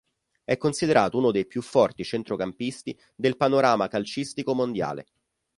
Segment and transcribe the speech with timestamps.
[0.43, 5.05] È considerato uno dei più forti centrocampisti del panorama calcistico mondiale.